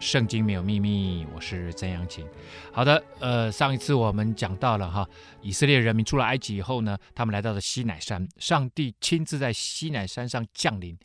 [0.00, 2.26] 圣经没有秘密》，我是曾阳晴。
[2.72, 5.06] 好的，呃，上一次我们讲到了哈，
[5.42, 10.98] 以色列人民出了埃及以后呢，他们来到了西乃山，上帝亲自在西乃山上降临，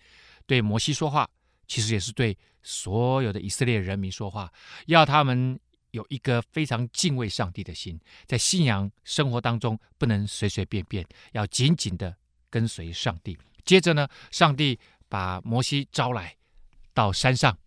[0.48, 1.30] 对摩西说话，
[1.68, 4.50] 其实也是对所有的以色列人民说话，
[4.86, 5.60] 要他们
[5.92, 12.16] 有一个非常敬畏上帝的心，在信仰生活当中不能随随便便，要紧紧的
[12.50, 13.38] 跟随上帝。
[13.66, 16.34] 接着呢，上帝把摩西招来
[16.94, 17.58] 到山上，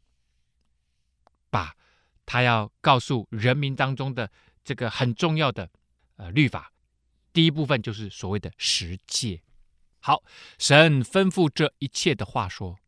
[2.30, 4.30] 他要告诉人民当中的
[4.62, 5.70] 这个很重要的
[6.16, 6.70] 呃律法，
[7.32, 9.40] 第一部分就是所谓的十诫。
[10.00, 10.22] 好，
[10.58, 12.78] 神吩咐这一切的话说：“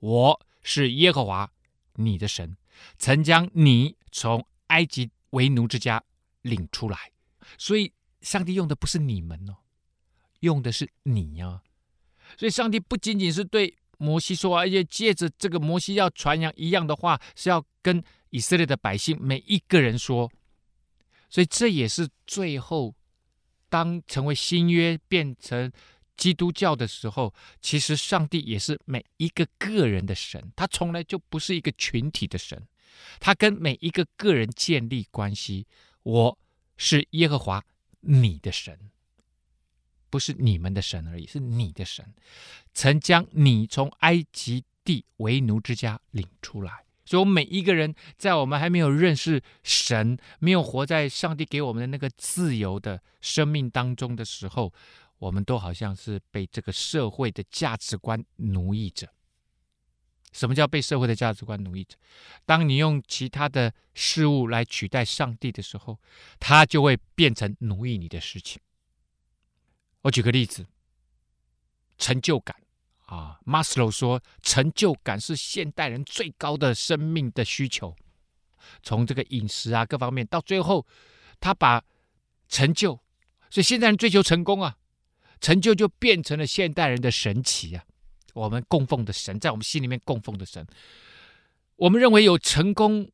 [0.00, 1.50] 我是耶和华
[1.94, 2.58] 你的神，
[2.98, 6.04] 曾将你从埃及为奴之家
[6.42, 7.10] 领出来。”
[7.56, 7.90] 所以，
[8.20, 9.56] 上帝用的不是你们哦，
[10.40, 11.62] 用的是你呀、
[12.36, 20.30] 所以，上帝不仅仅是对摩西说，而且借着这个摩西要传扬一样的话，是要跟以色列的百姓每一个人说。
[21.30, 22.94] 所以，这也是最后
[23.68, 25.72] 当成为新约变成
[26.16, 32.66] 基督教的时候，其实上帝也是每一个个人的神，他从来就不是一个群体的神，
[33.18, 35.66] 他跟每一个个人建立关系。
[36.04, 36.38] 我
[36.76, 37.64] 是耶和华
[38.00, 38.78] 你的神。
[40.14, 42.14] 不是你们的神而已，是你的神，
[42.72, 46.84] 曾将你从埃及地为奴之家领出来。
[47.04, 54.72] 所以，我们每一个人在我们还没有认识神、没有活在上帝给我们的那个自由的生命当中的时候，
[55.18, 59.08] 我们都好像是被这个社会的价值观奴役着。
[60.30, 61.96] 什么叫被社会的价值观奴役着？
[62.46, 65.98] 当你用其他的事物来取代上帝的时候，
[66.38, 68.62] 它就会变成奴役你的事情。
[70.04, 70.66] 我举个例子，
[71.96, 72.54] 成就感
[73.06, 77.96] 啊，，Maslow 说，成就感是现代人最高的生命的需求。
[78.82, 80.86] 从这个饮食啊各方面，到最后，
[81.40, 81.82] 他把
[82.50, 83.00] 成就，
[83.48, 84.76] 所以现代人追求成功啊，
[85.40, 87.82] 成就就变成了现代人的神奇啊。
[88.34, 90.66] 我们供奉的神，在我们心里面供奉的神，
[91.76, 93.10] 我们认为有成功，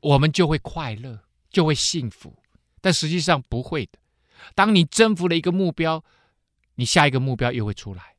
[0.00, 2.36] 我们就会快乐，就会幸福，
[2.80, 3.99] 但实际上不会的。
[4.54, 6.04] 当你征服了一个目标，
[6.76, 8.16] 你下一个目标又会出来。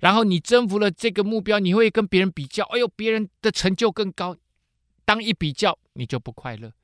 [0.00, 4.36] 然后你征服了这个目标，你会跟别人比较，哎呦，别人的成就更高。
[5.04, 6.74] 当一比较，你就不快乐。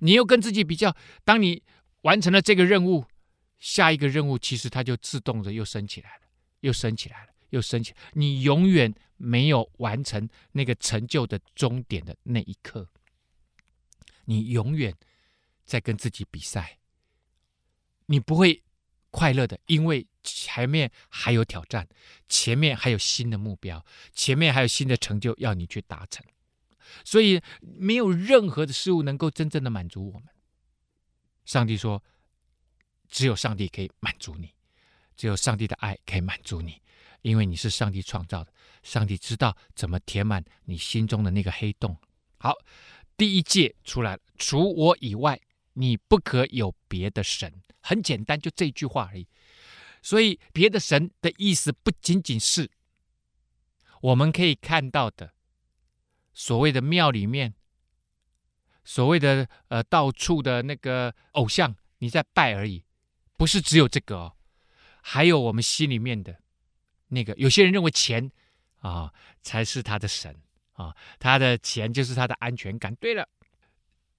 [0.00, 1.62] 你又跟自己比较，当你
[2.02, 3.06] 完成了这个任务，
[3.58, 6.22] 下一个任务其实它就自动的又升起来了，
[6.60, 7.94] 又升起来了，又升起。
[8.12, 12.86] 你永远没有完成那个成就的终点的那一刻，
[14.26, 14.94] 你永远
[15.64, 16.79] 在跟自己比赛。
[18.10, 18.60] 你不会
[19.12, 21.88] 快乐的，因为前面还有挑战，
[22.28, 26.26] 前面还有新的目标，前面还有新的成就要你去达成，
[27.04, 30.28] 所以没有任何的事物能够真正的满足我们。
[31.44, 32.02] 上帝说，
[33.08, 34.52] 只有上帝可以满足你，
[35.16, 36.82] 只有上帝的爱可以满足你，
[37.22, 41.96] 因为你是上帝创造的，上帝知道怎么填满你心中的那个黑洞。
[42.38, 42.54] 好，
[43.16, 45.40] 第一戒出来了，除我以外，
[45.80, 47.62] 你不可有别的神。
[47.80, 49.26] 很简单，就这句话而已。
[50.02, 52.70] 所以，别的神的意思不仅仅是
[54.02, 55.32] 我们可以看到的
[56.32, 57.54] 所谓的庙里面，
[58.84, 62.84] 所谓的呃到处的那个偶像，你在拜而已，
[63.36, 64.36] 不是只有这个哦。
[65.02, 66.42] 还有我们心里面的
[67.08, 68.30] 那个，有些人认为钱
[68.80, 70.36] 啊才是他的神
[70.72, 72.94] 啊，他的钱就是他的安全感。
[72.96, 73.26] 对了，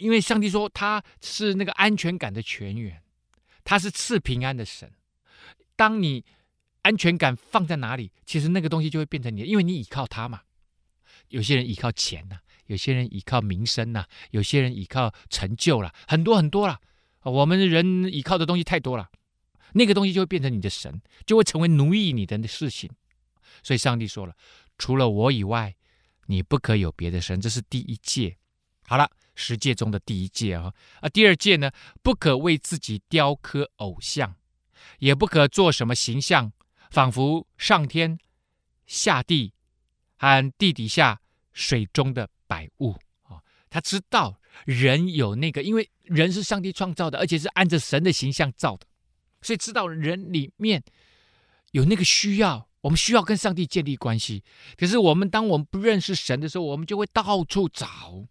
[0.02, 3.02] 因为上帝说他是那个安全感的泉源。
[3.64, 4.92] 他是赐平安的神。
[5.76, 6.26] 当你
[6.82, 10.42] 安全感放在哪里，其实那个东西就会变成你的，因为你倚靠他嘛。
[11.28, 16.82] 有些人倚靠钱呐、有些人倚靠名声呐、有些人倚靠成就了，很多很多了。
[17.22, 19.12] 我们人倚靠的东西太多了，
[19.74, 22.90] 那个东西就会变成你的神，就会成为奴役你的事情。
[23.62, 24.36] 所以上帝说了，
[24.80, 25.76] 除了我以外，
[26.26, 28.38] 你不可有别的神，这是第一戒。
[28.88, 29.08] 好了。
[29.36, 34.36] 十诫中的第一诫啊，啊，第二诫呢，不可为自己雕刻偶像，
[35.00, 36.52] 也不可做什么形象，
[36.90, 38.20] 仿佛上天、
[38.86, 39.54] 下地
[40.18, 41.22] 和地底下
[41.54, 43.42] 水中的百物啊。
[43.70, 48.86] 他知道人有那个，因为人是上帝创造的，而且是按着神的形象造的，
[49.42, 50.84] 所以知道人里面
[51.72, 54.44] 有那个需要，我们需要跟上帝建立关系。
[54.76, 58.28] 可是我们当我们不认识神的时候，我们就会到处找，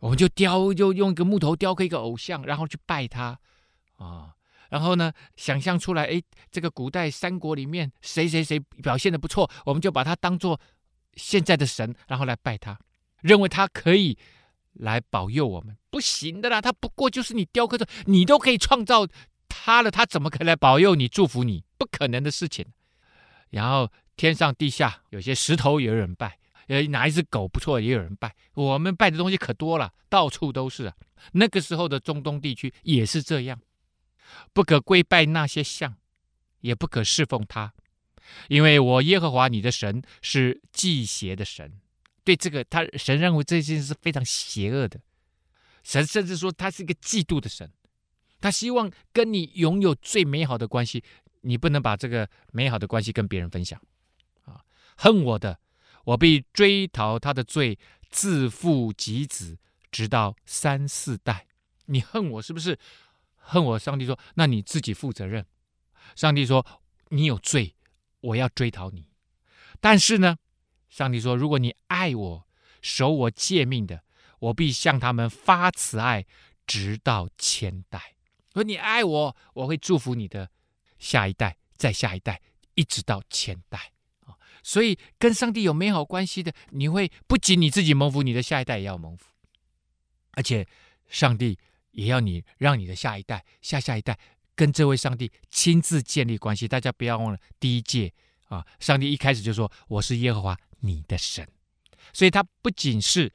[0.00, 3.38] 我们就雕，就用一个木头雕刻一个偶像，然后去拜他
[3.96, 4.34] 啊。
[4.68, 6.20] 然后呢，想象出来，哎，
[6.50, 10.60] 这个古代三国里面谁谁谁表现的不错，我们就把他当做
[11.14, 12.78] 现在的神，然后来拜他，
[13.22, 14.18] 认为他可以
[14.72, 15.76] 来保佑我们。
[15.88, 19.06] 不行的啦，他不过就是你雕刻的，你都可以创造
[19.48, 21.64] 他了，他怎么可能来保佑你、祝福你？
[21.78, 22.66] 不可能的事情。
[23.50, 28.34] 然后天上地下有些石头也有人拜，呃，哪一只狗不错也有人拜。
[28.54, 30.96] 我们拜的东西可多了，到处都是啊。
[31.32, 33.60] 那个时候的中东地区也是这样。
[34.52, 35.96] 不可跪拜那些像，
[36.60, 37.72] 也不可侍奉他，
[38.48, 41.72] 因为我耶和华你的神是忌邪的神。
[42.24, 45.00] 对这个，他神认为这件事是非常邪恶的。
[45.84, 47.70] 神甚至说他是一个嫉妒的神，
[48.40, 51.04] 他希望跟你拥有最美好的关系，
[51.42, 53.80] 你不能把这个美好的关系跟别人分享。
[54.44, 54.60] 啊，
[54.96, 55.60] 恨我的，
[56.06, 57.78] 我必追讨他的罪，
[58.10, 59.58] 自父及子，
[59.90, 61.46] 直到三四代。
[61.86, 62.78] 你恨我是不是？
[63.36, 65.46] 恨我，上帝说：“那你自己负责任。”
[66.14, 66.64] 上帝说
[67.10, 67.74] ：“你有罪，
[68.20, 69.10] 我要追讨你。”
[69.80, 70.38] 但是呢，
[70.88, 72.48] 上帝说：“如果你爱我，
[72.82, 74.02] 守我诫命的，
[74.38, 76.24] 我必向他们发慈爱，
[76.66, 78.14] 直到千代。
[78.52, 80.50] 说你爱我，我会祝福你的
[80.98, 82.40] 下一代，再下一代，
[82.74, 83.92] 一直到千代！
[84.66, 89.26] 所以跟上帝有美好关系的，你会不仅你自己蒙福，你的下一代也要蒙福，
[90.32, 90.66] 而且
[91.08, 91.56] 上帝。”
[91.96, 94.18] 也要你让你的下一代、下下一代
[94.54, 96.68] 跟这位上帝亲自建立关系。
[96.68, 98.12] 大家不要忘了第一诫
[98.48, 101.48] 啊，上帝一开始就说：“我是耶和华你的神。”
[102.12, 103.32] 所以，他不仅是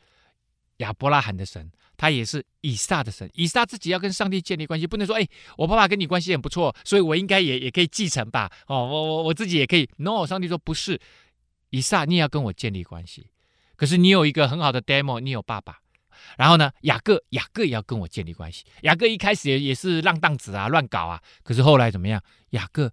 [0.77, 3.29] 亚伯拉罕的神，他也是以撒的神。
[3.35, 9.87] 以撒自己要跟上帝建立关系，不能说：“哎，我爸爸跟你关系很不错，所以我应该也也可以继承吧？”哦，我我我自己也可以。
[9.97, 10.99] No，上帝说不是，
[11.69, 13.29] 以撒你也要跟我建立关系。
[13.75, 15.77] 可是你有一个很好的 demo，你有爸爸。
[16.37, 18.65] 然后呢，雅各，雅各也要跟我建立关系。
[18.81, 21.21] 雅各一开始也也是浪荡子啊，乱搞啊。
[21.43, 22.19] 可是后来怎么样？
[22.49, 22.91] 雅各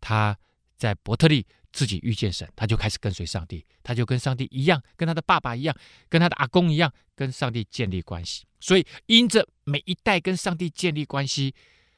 [0.00, 0.34] 他
[0.78, 5.76] 在伯特利自己遇见神，他就开始跟随上帝，他就跟上帝一样，跟他的爸爸一样，
[6.08, 8.44] 跟他的阿公一样，跟上帝建立关系。
[8.60, 11.54] 所以因着每一代跟上帝建立关系，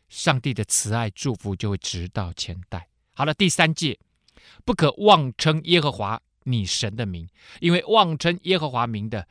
[0.09, 2.89] 上帝的慈爱祝福就会直到千代。
[3.15, 3.99] 好了，第三诫，
[4.65, 7.29] 不可妄称耶和华你神的名，
[7.61, 9.27] 因为妄称耶和华名的。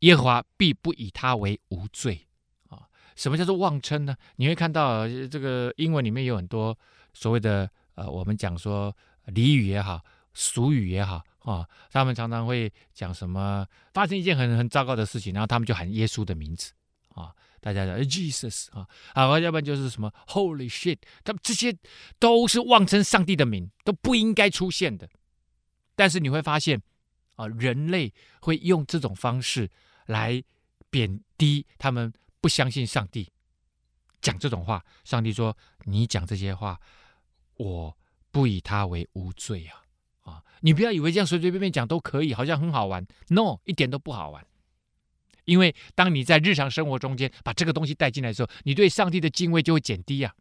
[0.00, 2.26] 耶和华必不以他为无罪
[2.68, 2.86] 啊！
[3.16, 4.14] 什么叫做妄称呢？
[4.36, 6.78] 你会看到这个英文里面有很多
[7.14, 8.94] 所谓的呃，我们讲说
[9.26, 16.72] 俚语也好，俗语也好啊，他们常常会讲什么发生一件很很糟糕的事情，然后他们就喊耶稣的名字
[17.14, 21.76] 啊，大家讲 Jesus 啊，啊，要不然就是什么 Holy shit，他们这些
[22.18, 25.08] 都是妄称上帝的名，都不应该出现的。
[25.94, 26.82] 但是你会发现
[27.36, 29.70] 啊，人类会用这种方式。
[30.06, 30.40] 来
[30.88, 33.28] 贬低他们不相信上帝，
[34.20, 34.80] 讲这种话。
[35.02, 36.80] 上帝说：“你讲这些话，
[37.56, 37.98] 我
[38.36, 39.80] 不以他为无罪啊！
[40.30, 43.02] 啊，你不要以为这样随随便便讲都可以，好像很好玩。
[43.28, 44.46] No，一点都不好玩。
[45.46, 50.34] 因为当你在日常生活中间把这个东西带进来的时候，你对上帝的敬畏就会减低啊。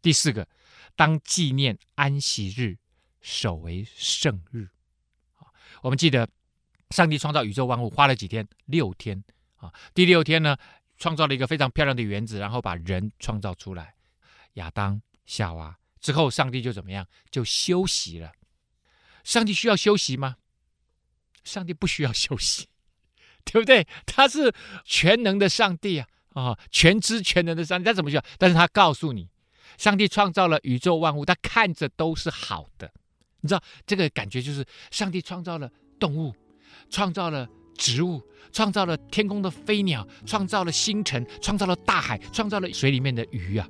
[0.00, 0.46] 第四个，
[0.94, 2.76] 当纪念安息日，
[3.20, 4.68] 守为圣日。
[5.38, 5.50] 啊，
[5.82, 6.28] 我们记得。
[6.90, 8.46] 上帝创造宇宙万物花了几天？
[8.66, 9.24] 六天
[9.56, 9.74] 啊！
[9.92, 10.56] 第六天呢，
[10.98, 13.96] 创造了一个非常漂亮的园子，然后把人创造出来，
[14.52, 17.04] 亚当、夏娃之后，上帝就怎么样？
[17.32, 18.30] 就休息了。
[19.24, 20.36] 上帝需要休息吗？
[21.42, 22.68] 上帝不需要休息，
[23.44, 23.84] 对不对？
[24.06, 26.06] 他是全能的上帝啊！
[26.34, 28.24] 啊，全知全能的上帝，他怎么需要？
[28.38, 29.28] 但是他告诉你，
[29.76, 32.92] 上帝创造了宇宙万物，他看着都是好的。
[33.40, 36.32] 你知道这个感觉就是，上帝创造了动物。
[36.88, 38.22] 创造了植物，
[38.52, 43.68] 创造了天空的飞鸟，创造了星辰，创造了大海，创造了水里面的鱼啊。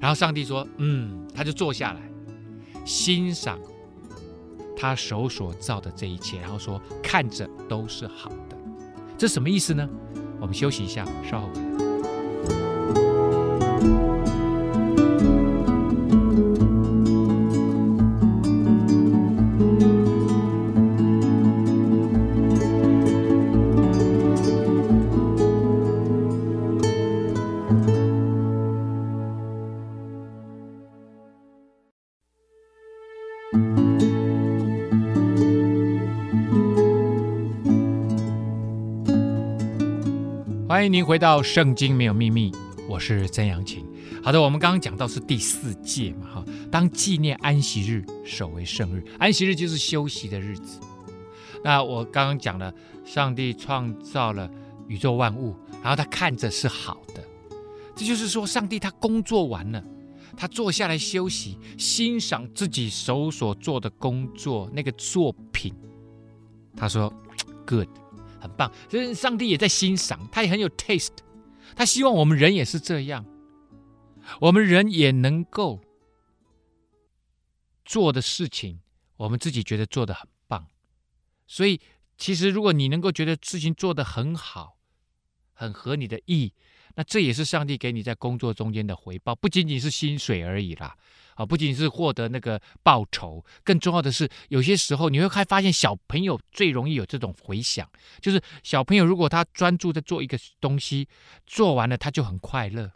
[0.00, 2.00] 然后上帝说：“嗯，他就坐下来
[2.84, 3.58] 欣赏
[4.76, 8.56] 他手所造的这一切，然后说看着都是好的。
[9.16, 9.88] 这什么意思呢？
[10.40, 11.85] 我们休息一下，稍后。”回来
[40.96, 42.50] 您回到《圣经没有秘密》，
[42.88, 43.84] 我是曾阳晴。
[44.22, 49.04] 好的，我们刚刚讲到是第四届嘛，哈，当纪念安息日，守为圣日。
[49.18, 50.80] 安息日就是休息的日子。
[51.62, 52.72] 那我刚刚讲了，
[53.04, 54.50] 上帝创造了
[54.88, 57.22] 宇宙万物，然后他看着是好的，
[57.94, 59.84] 这就是说，上帝他工作完了，
[60.34, 65.74] 他坐下来休息，欣赏自己手所做的工作那个作品。
[66.74, 67.12] 他说：
[67.68, 67.88] “Good，
[68.40, 71.18] 很棒。”所以上帝也在欣赏，他也很有 taste，
[71.74, 73.24] 他希望我们人也是这样。
[74.40, 75.80] 我们人也能够
[77.84, 78.80] 做的事情，
[79.16, 80.66] 我们自己觉得做得很棒。
[81.46, 81.80] 所以，
[82.18, 84.78] 其实如果你能够觉得事情做得很好，
[85.52, 86.52] 很合你的意，
[86.96, 90.96] 那这也是上帝给你在工作中间的回报，不仅仅是薪水而已啦。
[91.36, 97.88] 啊，不仅是获得那个报酬，更重要的是，有些时候你会发现，小朋友最容易有这种回响，
[98.20, 101.08] 就是小朋友如果他专注在做一个东西，
[101.46, 102.90] 做完了他就很快乐。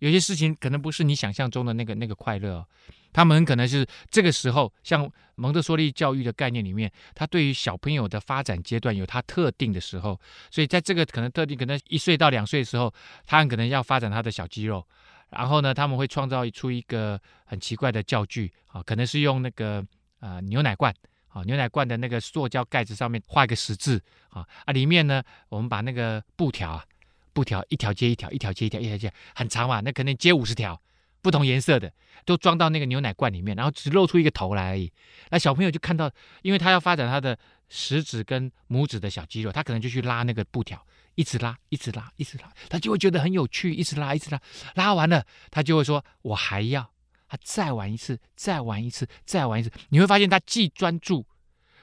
[0.00, 2.66] 有些事情可能不是你想象中的那个那个快乐哦，
[3.14, 12.92] 他们很可能是这个时候，像蒙特梭利教育的概念里面，他对于小朋友的发展阶段有他特定的时候，所以在这个可能特定，可能一岁到两岁的时候，
[13.24, 14.86] 他很可能要发展他的小肌肉，
[15.30, 19.84] 然后呢，他们会创造出一个很奇怪的教具啊，可能是用那个
[20.20, 20.94] 呃牛奶罐
[21.28, 26.84] 啊，牛奶罐的那个塑胶盖子上面画一个十字啊啊，里面呢，我们把那个布条啊。
[27.32, 30.80] 布条一条接一条，一条接一条，一条接很长嘛，那可能接五十条，
[31.20, 31.92] 不同颜色的
[32.24, 34.90] 都装到那个牛奶罐里面，然后只露出一个头来而已。
[35.28, 40.82] 那小朋友就看到，因为他要发展他的食指跟拇指的小肌肉，他可能就去拉那个布条，
[41.16, 44.40] 一直拉，一直拉，一直拉，他就会觉得很有趣，一直拉，一直拉，
[44.74, 46.92] 拉完了他就会说：“我还要。”
[47.28, 49.68] 他再玩一次，再玩一次，再玩一次。
[49.88, 51.26] 你会发现他既专注，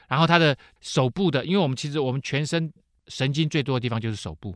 [0.08, 2.72] 然后他的手部的，因为我们其实我们全身
[3.08, 4.56] 神经最多的地方就是手部。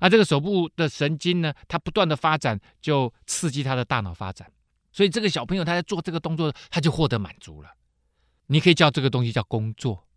[0.00, 4.50] 而这个手部的神经呢，它不断的发展，就刺激他的大脑发展。
[4.92, 7.70] 所以这个小朋友他在做这个动作，他就获得满足了。
[8.46, 10.08] 你可以叫这个东西叫工作。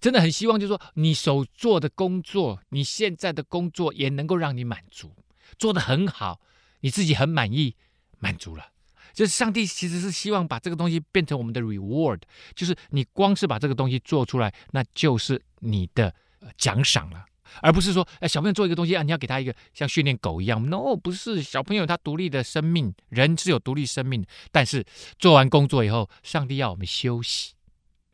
[0.00, 5.12] 真的很希望，就是说你手做的工作，你现在的工作也能够让你满足，
[5.58, 6.40] 做得很好，
[6.80, 7.74] 你自己很满意，
[8.18, 8.72] 满足了。
[9.12, 12.20] 就是上帝其实是希望把这个东西变成我们的 reward，
[12.54, 16.14] 就是你光是把这个东西做出来，那就是你的
[16.58, 17.24] 奖赏了。
[17.62, 20.62] 而不是说，哎，小朋友做一个东西啊，你要给他一个像训练狗一样。
[20.68, 24.26] No，不是，小朋友他独立的生命，人是有独立生命。
[24.50, 24.84] 但是
[25.18, 27.54] 做完工作以后，上帝要我们休息。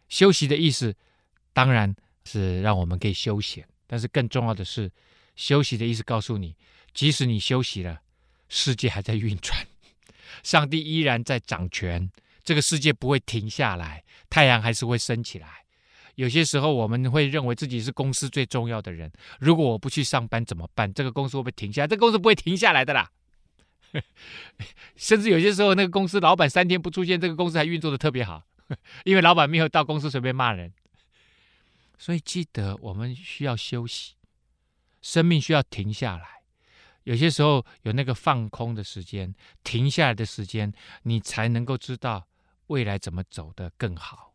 [0.09, 0.95] 休息的意思，
[1.53, 1.95] 当然
[2.25, 3.67] 是让我们可以休闲。
[3.87, 4.91] 但是更重要的是，
[5.37, 6.57] 休息的意思告诉你，
[6.95, 8.01] 即使你休息了，
[8.49, 9.67] 世界还在运转，
[10.43, 12.11] 上帝依然在掌权，
[12.43, 15.65] 这个世界不会停下来，太阳还是会升起来。
[16.15, 20.93] 有些时候我们会认为自己是公司最重要的人，如果我不去上班怎么办？
[20.93, 21.87] 这个公司会不会停下来？
[21.87, 23.11] 这个公司不会停下来的啦。
[24.97, 28.43] 甚至有些时候，那个公司老板三天不出现，这个公司还运作的特别好，
[29.05, 30.73] 因为老板没有到公司随便骂人。
[32.03, 34.15] 所以记得我们需要休息，
[35.01, 36.43] 生命需要停下来。
[37.05, 39.33] 有些时候有那个放空的时间，
[39.63, 40.73] 停下来的时间，
[41.05, 42.27] 你才能够知道
[42.67, 44.35] 未来怎么走得更好。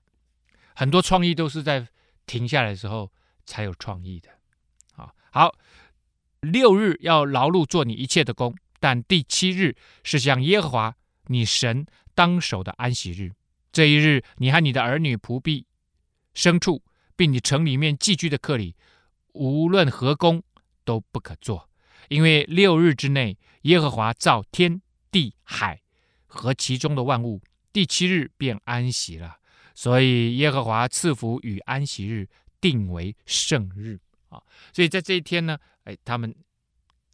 [0.76, 1.86] 很多创意都是在
[2.26, 3.12] 停下来的时候
[3.46, 4.30] 才有创意的。
[4.94, 5.54] 好，好，
[6.40, 10.96] 六日要劳碌做你一切的工，但第七日是向耶和华
[11.26, 13.34] 你神当守的安息日。
[13.74, 15.66] 这一日，你和你的儿女、仆婢、
[16.34, 16.82] 牲畜，
[17.18, 18.74] 并你城里面寄居的客旅，
[19.34, 20.42] 无论何工
[20.86, 21.70] 都不可做，
[22.08, 24.82] 因为六日之内，耶和华造天
[25.12, 25.82] 地海
[26.28, 27.42] 和其中的万物，
[27.74, 29.38] 第七日便安息了。
[29.74, 32.30] 所以耶和华赐福与安息日，
[32.62, 34.42] 定为圣日啊！
[34.74, 36.34] 所以在这一天呢，哎，他们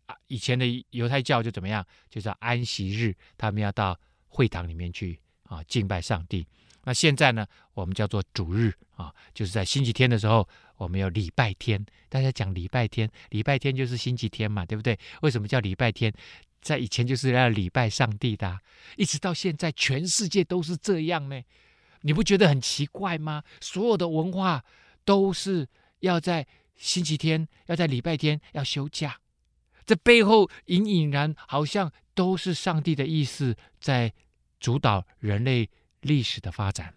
[0.06, 1.86] 啊以前的犹太教就怎么样？
[2.10, 6.48] 就是安息日，他们要到会堂里面去啊敬拜上帝。
[6.84, 10.48] 那现在呢，我们叫做主日啊，就是在星期天的时候，
[10.78, 11.86] 我们有礼拜天。
[12.10, 14.98] 大家讲礼拜天，礼拜天就是星期天嘛，对不对？
[15.22, 16.14] 为什么叫礼拜天？
[16.62, 18.60] 在以前就是要礼拜上帝的，
[18.96, 21.42] 一直到现在，全世界都是这样呢。
[22.02, 23.44] 你不觉得很奇怪吗？
[23.60, 24.64] 所有的文化
[25.04, 25.68] 都是
[26.00, 29.18] 要在星期天，要在礼拜天要休假，
[29.86, 34.14] 这背后隐隐然好像都是上帝的意思在
[34.60, 35.70] 主导人类
[36.04, 36.94] 历史的发展、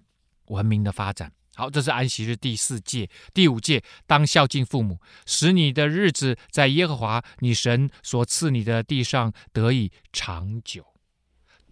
[0.48, 1.32] 文明的发展。
[1.54, 10.94] 好，这是安息日第四届，第五届，当孝敬父母，使你的日子在耶和华你神所赐你的地上得以长久。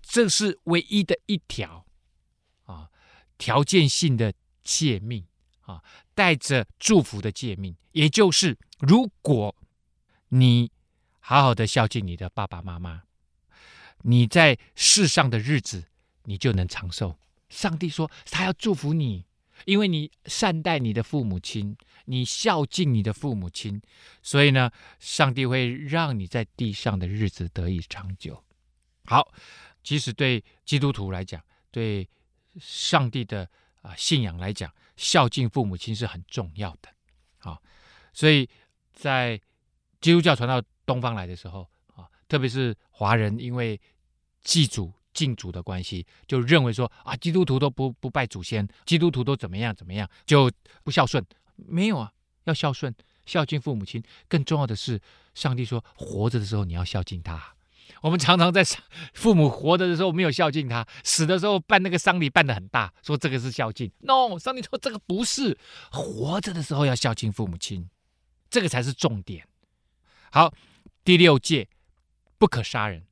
[0.00, 1.85] 这是唯一的一条
[2.64, 2.88] 啊。
[3.37, 5.26] 条件性的诫命
[5.62, 5.83] 啊，
[6.14, 9.55] 带着祝福的诫命，也就是如果
[10.29, 10.71] 你
[11.19, 13.03] 好好的孝敬你的爸爸妈妈，
[14.03, 15.88] 你在世上的日子，
[16.25, 17.16] 你就能长寿。
[17.49, 19.25] 上帝说他要祝福你，
[19.64, 21.76] 因为你善待你的父母亲，
[22.07, 23.81] 你孝敬你的父母亲，
[24.23, 28.43] 所以呢，上帝会让你在地上的日子得以长久。
[29.04, 29.33] 好，
[29.83, 31.40] 即使对基督徒来讲，
[31.71, 32.09] 对
[32.59, 33.49] 上帝的
[33.83, 36.88] 啊信仰来讲，孝敬父母亲是很重要的。
[37.38, 37.62] 好，
[38.12, 38.49] 所以
[38.93, 39.40] 在
[40.00, 43.81] 基督教传到东方来的时候啊，特别是华人，因为
[44.43, 50.50] 祭祖敬祖的关系，就认为说啊，基督徒都不不拜祖先，基督徒都怎么样怎么样，就
[50.83, 51.25] 不孝顺。
[51.56, 52.12] 没有啊，
[52.44, 52.92] 要孝顺，
[53.25, 54.02] 孝敬父母亲。
[54.28, 55.00] 更重要的是，
[55.35, 57.54] 上帝说，活着的时候你要孝敬他。
[58.00, 58.62] 我们常常在
[59.14, 63.90] 父母活着的时候没有孝敬他，死的时候办那个丧礼办的很大，说这个是孝敬。
[64.00, 65.56] No，上帝说这个不是，
[65.90, 67.88] 活着的时候要孝敬父母亲，
[68.50, 69.47] 这个才是重点。
[70.33, 70.52] 好，
[71.04, 71.68] 第六戒
[72.37, 73.06] 不可杀人，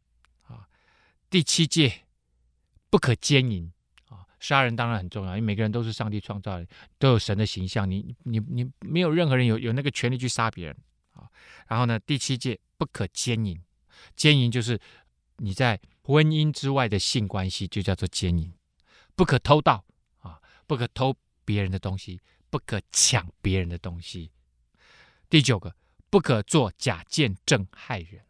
[1.33, 2.03] 第七戒
[2.91, 3.73] 不可奸淫
[4.11, 4.27] 啊。
[4.39, 6.67] 杀人当然很重要，因为每个人都是上帝创造的，
[6.99, 10.77] 都有神的形象，你你你没有任何人有有那个权利去杀别人
[11.15, 11.27] 啊。
[11.67, 13.59] 然后呢，第七戒不可奸淫。
[14.15, 14.79] 奸淫就是
[15.39, 18.53] 你在婚姻之外的性关系，就叫做奸淫。
[19.17, 19.83] 不可偷盗
[20.19, 22.21] 啊，不可偷别人的东西，
[22.51, 24.31] 不可抢别人的东西。
[25.31, 25.75] 第九个，
[26.11, 28.23] 不可做假见证害人，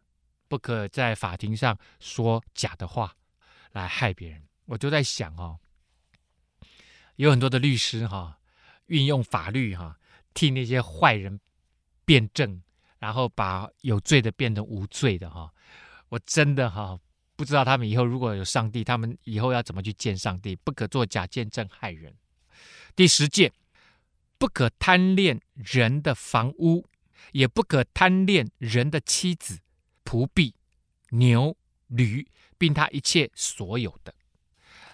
[0.53, 3.15] 不可在法庭上说假的话
[3.71, 4.43] 来害别人。
[4.65, 5.57] 我就在想哦，
[7.15, 8.37] 有很多的律师哈，
[8.85, 9.97] 运用法律哈，
[10.35, 11.39] 替那些坏人
[12.05, 12.61] 辩证，
[12.99, 15.51] 然后把有罪的变成无罪的哈。
[16.09, 16.99] 我真的哈
[17.35, 20.55] 不知道他们以后如果有上帝，他们以后要怎么去见上帝？
[20.57, 22.15] 不可做假见证害人。
[22.95, 23.51] 第十诫，
[24.37, 26.87] 不可贪恋人的房屋，
[27.31, 29.61] 也不可贪恋人的妻子、
[30.03, 30.53] 仆婢、
[31.09, 31.55] 牛、
[31.87, 34.13] 驴，并他一切所有的。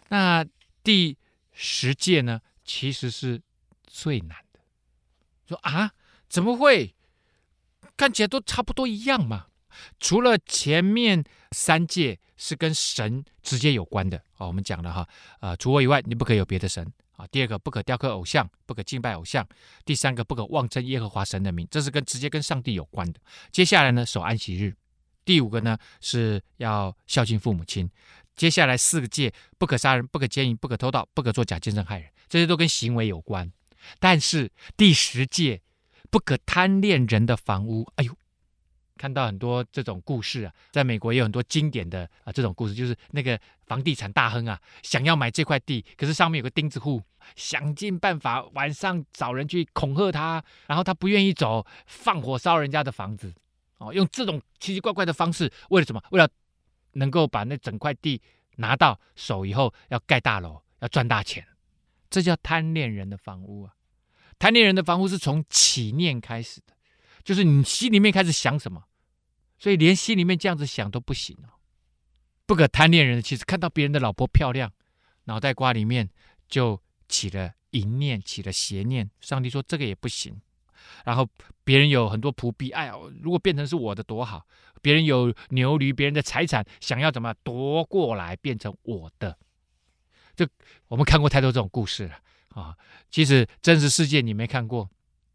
[0.10, 0.46] 那
[0.84, 1.18] 第
[1.52, 3.42] 十诫呢，其实是
[3.86, 4.60] 最难的。
[5.48, 5.92] 说啊，
[6.28, 6.96] 怎么会？
[7.98, 9.48] 看起来都差不多一样嘛。
[10.00, 15.08] 除了前面三诫是跟神直接有关的啊，我们讲了哈，
[15.42, 17.28] 呃，除我以外，你不可以有别的神啊。
[17.28, 19.48] 第二个，不可雕刻偶像，不可敬拜偶像。
[19.86, 23.20] 第三个，不可妄称耶和华神的名，这是跟直接跟上帝有关的。
[23.52, 24.76] 接下来呢，守安息日。
[25.26, 27.90] 第五个呢，是要孝敬父母亲。
[28.36, 33.52] 接下来四个戒，不可杀人，不可奸淫，不可偷盗，不可作假见证害人，这些都跟行为有关。
[34.00, 35.62] 但是第十戒，
[36.10, 37.92] 不可贪恋人的房屋。
[37.96, 38.16] 哎呦。
[38.98, 47.02] 看到很多这种故事啊，在美国也有很多经典的啊这种故事，就是那个房地产大亨啊，想要买这块地，可是上面有个钉子户，
[47.38, 53.34] 想尽办法晚上找人去恐吓他，然后他不愿意走，放火烧人家的房子，
[53.80, 56.02] 哦，用这种奇奇怪怪的方式，为了什么？
[56.12, 56.30] 为了
[56.94, 58.22] 能够把那整块地
[58.58, 61.48] 拿到手以后，要盖大楼，要赚大钱，
[62.10, 63.74] 这叫贪恋人的房屋啊！
[64.38, 66.74] 贪恋人的房屋是从起念开始的，
[67.24, 68.86] 就是你心里面开始想什么。
[69.58, 71.60] 所以连心里面这样子想都不行哦，
[72.46, 73.22] 不可贪恋人。
[73.22, 74.72] 其实看到别人的老婆漂亮，
[75.26, 76.10] 脑袋瓜里面
[76.48, 79.12] 就起了淫念，起了邪念。
[79.20, 80.42] 上帝说这个也不行。
[81.06, 81.28] 然后
[81.64, 84.46] 别人有很多仆婢，哎呀，如果变成是我的多好。
[84.82, 89.38] 别人有牛驴，别人的财产，想要怎么夺过来变成我的？
[90.36, 90.48] 这
[90.88, 92.16] 我们看过太多这种故事了
[92.50, 92.76] 啊。
[93.12, 94.90] 其实真实世界你没看过。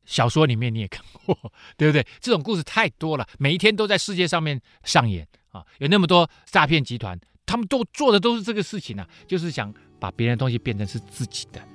[0.06, 1.34] 小说里面你也看过，
[1.78, 2.06] 对不对？
[2.20, 5.64] 这种故事太多了，每一天都在世界上面上演啊！
[5.78, 11.66] 有那么多诈骗集团，他们都做的都是这个事情啊，就是想把别人的东西变成是自己的，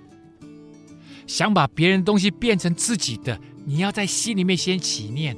[1.25, 3.39] 想把别人东西变成自己的。
[3.69, 5.37] 你要在心里面先起念，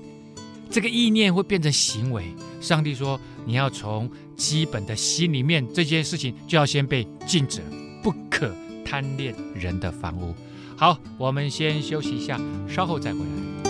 [0.70, 2.24] 这个意念会变成行为。
[2.62, 7.62] 上帝说，你要从基本的心里面，这件事情就要先被禁止，
[8.02, 10.34] 不可贪恋人的房屋。
[10.78, 12.40] 好，我们先休息一下，
[12.70, 13.61] 稍后再回来。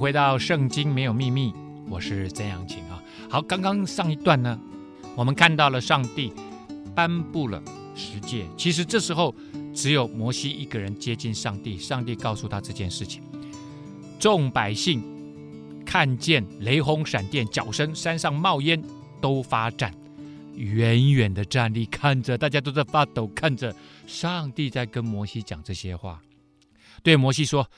[0.00, 1.52] 回到《圣经没有秘密》，
[1.86, 3.02] 我是曾阳晴啊。
[3.28, 4.58] 好，刚刚上一段呢，
[5.14, 6.32] 我们看到了上帝
[6.94, 7.62] 颁布了
[7.94, 8.46] 十诫。
[8.56, 9.34] 其实这时候
[9.74, 13.22] 只有摩西一个人接近上帝，上帝告诉他这件事情。
[14.18, 15.02] 众百姓
[15.84, 18.82] 看见雷轰闪电、脚声，山上冒烟，
[19.20, 19.92] 都发战。
[20.54, 26.22] 远远的站立，看着，大家都在发抖，看着上帝在跟摩西讲这些话，
[27.02, 27.68] 对摩西说：“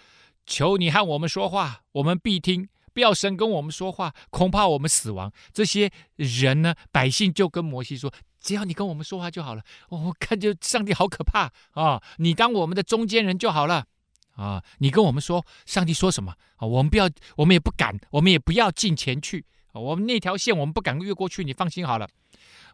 [0.46, 12.02] 求你和我们说话，我们必听；不要神跟我们说话，恐怕我们死亡。”这些人呢，百姓就跟摩西说：“只要你跟我们说话就好了。”我看就上帝好可怕啊！
[12.18, 13.86] 你当我们的中间人就好了
[14.34, 14.62] 啊！
[14.78, 16.66] 你跟我们说，上帝说什么啊？
[16.66, 19.44] 我们不要，我们也不敢，我们也不要进前去。
[19.72, 21.44] 我们那条线，我们不敢越过去。
[21.44, 22.08] 你放心好了。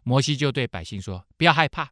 [0.03, 1.91] 摩西就对百姓说：“不要害怕，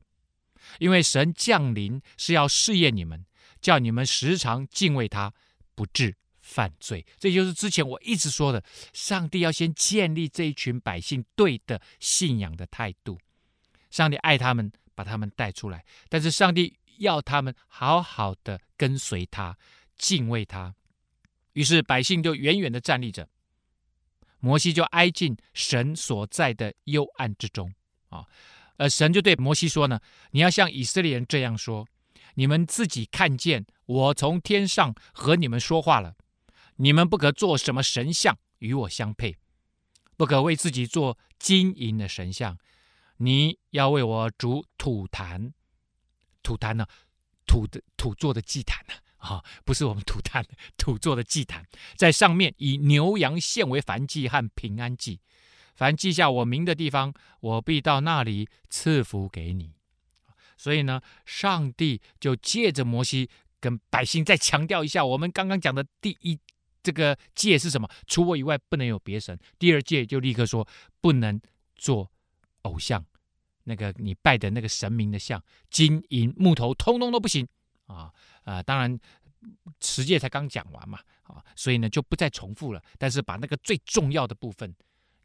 [0.79, 3.25] 因为神降临是要试验你们，
[3.61, 5.33] 叫你们时常敬畏他，
[5.77, 8.61] 不治犯罪。”这就是之前我一直说的，
[8.93, 13.19] 上帝要先建立这一群百姓对的信仰的态度。
[13.91, 19.57] 上帝爱他们，把他们带出来，但是上帝要他们好好的跟随他，
[19.95, 20.73] 敬畏他。
[21.53, 23.29] 于是百姓就远远的站立着。
[24.39, 27.73] 摩西就挨近神所在的幽暗之中
[28.09, 28.23] 啊，
[28.77, 31.87] 呃，神就对摩西说呢：“你要像以色列人这样说，
[32.38, 36.15] 你们自己看见我从天上和你们说话了，
[36.76, 39.38] 你们不可做什么神像与我相配，
[40.15, 42.58] 不可为自己做金银的神像，
[43.17, 45.52] 你要为我筑土坛，
[46.43, 46.86] 土坛呢，
[47.47, 50.45] 土的土做的祭坛呢。”啊，不是我们土坛
[50.78, 55.19] 土做的祭坛，在上面以牛羊献为燔祭和平安祭。
[55.76, 59.73] 凡记下我名的地方，我必到那里赐福给你。
[60.58, 66.38] 所以呢，上帝就借着摩西跟百姓再强调一下，我们刚刚讲的第一
[66.84, 67.89] 这个戒是什么？
[68.06, 69.38] 除我以外不能有别神。
[69.60, 70.67] 第二戒就立刻说，
[71.00, 71.39] 不能
[71.76, 72.12] 做
[72.63, 73.06] 偶像，
[73.65, 77.48] 那个你拜的那个神明的像，金银木头通通都不行
[77.86, 78.13] 啊。
[78.43, 78.98] 啊、当然，
[79.82, 82.82] 十戒才刚讲完嘛，啊，所以呢就不再重复了。
[82.98, 84.74] 但是把那个最重要的部分，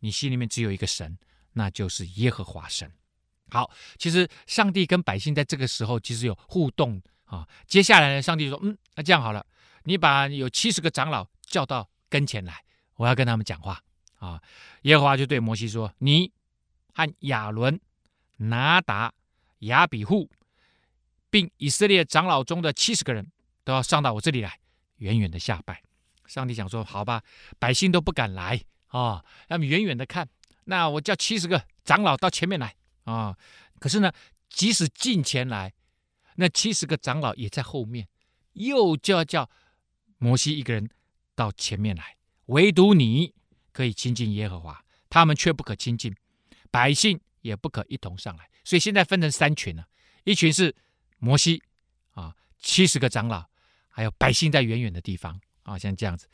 [0.01, 1.17] 你心里面只有一个神，
[1.53, 2.91] 那就是耶和华神。
[3.53, 7.47] 好，其实上帝跟百姓在这个时候其实有互动啊。
[7.67, 9.45] 接下来呢，上帝说：“嗯，那这样好了，
[9.85, 12.65] 你把有七十个长老叫到跟前来，
[12.97, 13.79] 我要跟他们讲话。”
[14.17, 14.41] 啊，
[14.83, 16.33] 耶和华就对摩西说：“你
[16.95, 17.79] 和亚伦、
[18.39, 19.13] 拿达、
[19.59, 20.31] 亚比户。”
[21.29, 23.31] 并以色列长老中的七十个人
[23.65, 24.59] 都要上到我这里来，
[24.97, 25.83] 远远的下拜。
[26.27, 27.23] 上帝想说：“好吧，
[27.59, 30.27] 百姓都不敢来啊，他们远远的看。
[30.65, 33.37] 那我叫七十个长老到前面来啊。
[33.79, 34.13] 可是呢，
[34.49, 35.73] 即使近前来，
[36.37, 38.09] 那七十个长老也在后面，
[38.53, 39.49] 又就要叫
[40.19, 40.89] 摩西一个人
[41.35, 42.17] 到前面来。
[42.47, 43.35] 唯独你
[43.73, 46.15] 可以亲近耶和华，他们却不可亲近，
[46.71, 48.49] 百姓也不可一同上来。
[48.65, 49.87] 所以现在分成三群了，
[50.25, 50.75] 一群是。
[51.25, 51.63] 摩西
[52.15, 53.45] 啊，七十个长老，
[53.89, 56.27] 还有百姓在远远的地方啊，像这样子。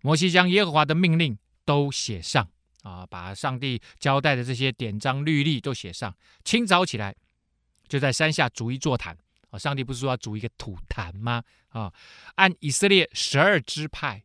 [0.00, 2.50] 摩西将耶和华的命令都写上
[2.82, 6.14] 啊，把上帝交代的这些典章律例都写上。
[6.44, 7.14] 清早起来，
[7.88, 9.16] 就在山下逐一座坛
[9.50, 9.58] 啊。
[9.58, 11.42] 上帝不是说要逐一个土坛吗？
[11.68, 11.92] 啊，
[12.34, 14.22] 按以色列十二支派，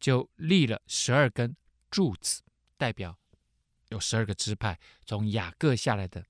[0.00, 1.54] 就立了十二根
[1.90, 2.42] 柱子，
[2.76, 3.18] 代表
[3.90, 6.24] 有十二个支派从雅各下来的。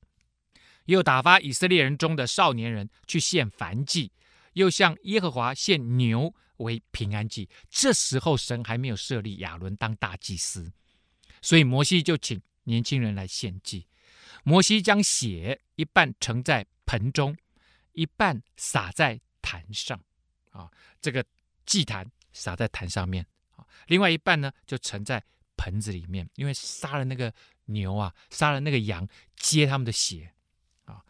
[0.87, 4.11] 又打发以色列人中的少年人去献燔祭，
[4.55, 7.49] 又向耶和华献牛为平安祭。
[7.71, 10.73] 这时候神还没有设立亚伦当大祭司，
[11.42, 13.87] 所以摩西就请年轻人来献祭。
[14.44, 17.37] 摩西将血一半盛在盆中，
[17.92, 20.00] 一半洒在坛上，
[20.50, 21.22] 啊，这个
[21.66, 23.26] 祭坛洒在坛上面，
[23.57, 25.22] 啊，另外一半呢就盛在
[25.57, 27.33] 盆子里面，因为杀了那个
[27.66, 30.33] 牛啊，杀了那个羊，接他们的血。
[30.85, 31.02] 啊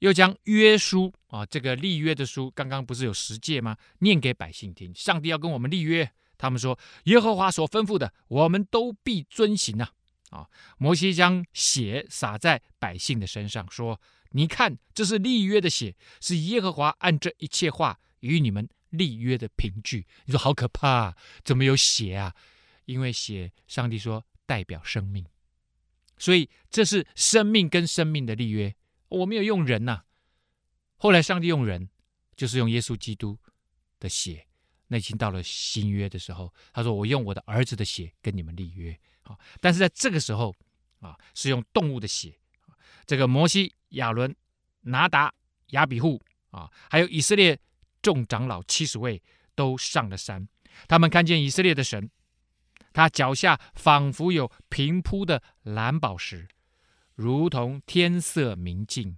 [0.00, 3.74] 又将约书啊，这个立约的书，刚刚不是有十诫吗？
[4.00, 4.94] 念给百姓听。
[4.94, 9.92] 上帝要跟我们立约，他们说耶和华所吩咐的，我们都必遵行啊！
[10.30, 22.34] 啊，摩西将血洒在百姓的身上，说：“你看，这是立约的血，是耶和华按这一切话与你们立约的凭据。”你说好可怕啊，怎么有血啊？
[22.86, 25.24] 因为血，上帝说代表生命，
[26.18, 28.74] 所以这是生命跟生命的立约。
[29.08, 30.02] 我没有用人呐、
[30.96, 31.88] 后来上帝用人，
[32.34, 33.38] 就是用耶稣基督
[34.00, 34.48] 的血。
[34.88, 40.54] 那已经到了新约的时候，他说：“我用我的儿子的血跟你们立约。”啊，但是在这个时候
[41.00, 42.34] 啊，是用动物的血。
[43.06, 44.34] 这个摩西、亚伦、
[44.82, 45.32] 拿达、
[45.68, 47.58] 亚比户啊，还有以色列
[48.02, 49.22] 众长老七十位
[49.54, 50.46] 都上了山。
[50.86, 52.10] 他们看见以色列的神，
[52.92, 56.48] 他脚下仿佛有平铺的蓝宝石。
[57.14, 59.16] 如同天色明净，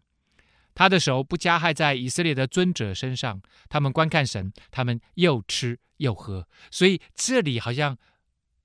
[0.76, 3.40] 他的手不加害在以色列的尊者身上。
[3.68, 6.46] 他们观看神，他们又吃又喝。
[6.70, 7.96] 所以这里好像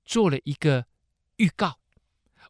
[0.04, 0.86] 做了一个
[1.38, 1.80] 预告。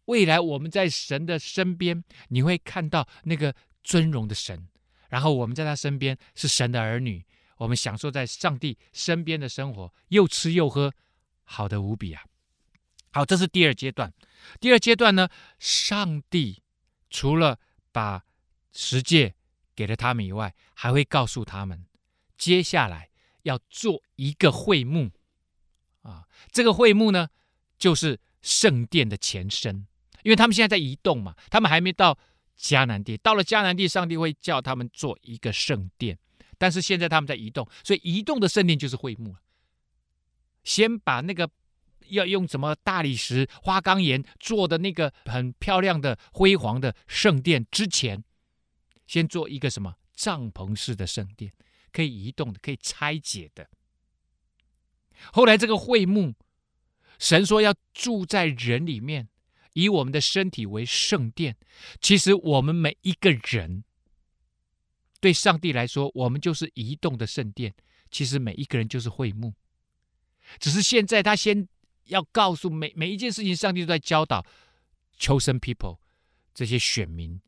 [0.06, 4.68] 未来我们在神的身边，你会看到那个尊荣的神，
[5.08, 7.24] 然后我们在他身边是神的儿女，
[7.58, 10.92] 我们享受在上帝身边的生活，又吃又喝，
[11.44, 12.24] 好的无比啊！
[13.12, 14.12] 好，这是第二阶段。
[14.58, 15.28] 第二阶段呢，
[15.60, 16.62] 上帝
[17.08, 17.60] 除了
[17.92, 18.24] 把
[18.72, 19.34] 十诫
[19.74, 21.84] 给了他们以外，还会告诉他们，
[22.36, 23.10] 接下来
[23.42, 25.10] 要做一个会幕
[26.02, 26.24] 啊。
[26.50, 27.28] 这个会幕呢，
[27.78, 29.86] 就是圣殿的前身，
[30.22, 32.18] 因为他们现在在移动嘛，他们还没到
[32.58, 33.16] 迦南地。
[33.16, 36.18] 到了迦南地，上帝会叫他们做一个圣殿，
[36.58, 39.36] 但是现在他们在移动，所以移动的圣殿就是会幕。
[40.64, 41.50] 先把那个。
[42.08, 48.22] 要用什么大理石、花岗岩做的那个很漂亮的、辉煌的圣殿之前，
[49.12, 51.52] 先做一个什么帐篷式的圣殿，
[51.92, 53.68] 可以移动的、可以拆解的。
[55.32, 56.32] 后来这个会幕，
[57.18, 59.28] 神说要住在人里面，
[59.74, 61.58] 以我们的身体为圣殿。
[62.00, 63.84] 其实我们每一个人，
[65.20, 67.74] 对上帝来说，我们就是移动的圣殿。
[68.10, 69.52] 其实每一个人就是会幕，
[70.58, 71.68] 只是现在他先。
[72.06, 74.44] 要告诉每每一件事情，上帝都在教导
[75.18, 75.98] chosen people
[76.52, 77.40] 这些选民、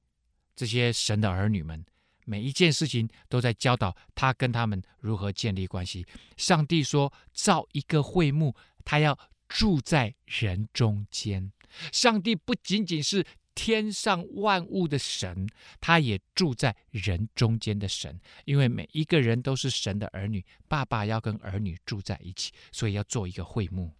[0.57, 1.85] 这些神的儿女们，
[2.25, 6.07] 每一件事情都在教导他跟他们如何建立关系。
[6.37, 11.53] 上帝说，造一个会幕，他要住在人中间。
[11.93, 15.49] 上帝不仅仅是天上万物的神，
[15.81, 18.21] 他也住在人中间的神。
[18.45, 23.93] 因为每一个人都是神的儿女，爸爸要跟儿女住在一起，所以要做一个会幕。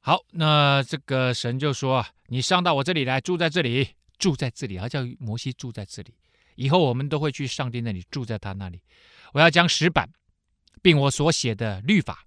[0.00, 3.88] 好，那这个神就说：“你上到我这里来，住在这里，
[4.18, 6.14] 住在这里，他叫摩西住在这里。
[6.56, 8.80] 以后我们都会去上帝那里，住在他那里。
[9.32, 10.10] 我要将石板，
[10.82, 12.26] 并我所写的律法